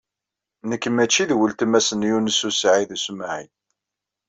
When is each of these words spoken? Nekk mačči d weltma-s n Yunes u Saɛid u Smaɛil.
Nekk 0.69 0.85
mačči 0.89 1.23
d 1.29 1.31
weltma-s 1.37 1.87
n 1.93 2.01
Yunes 2.09 2.39
u 2.47 2.51
Saɛid 2.53 2.89
u 2.95 2.97
Smaɛil. 3.05 3.51